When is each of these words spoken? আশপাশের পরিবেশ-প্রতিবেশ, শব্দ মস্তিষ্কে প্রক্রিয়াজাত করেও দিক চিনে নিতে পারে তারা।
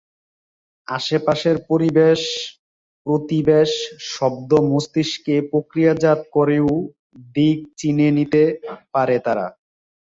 আশপাশের 0.87 1.57
পরিবেশ-প্রতিবেশ, 1.69 3.69
শব্দ 4.11 4.51
মস্তিষ্কে 4.69 5.35
প্রক্রিয়াজাত 5.51 6.19
করেও 6.35 6.69
দিক 7.35 7.59
চিনে 7.77 8.09
নিতে 8.17 8.43
পারে 8.93 9.19
তারা। 9.19 9.47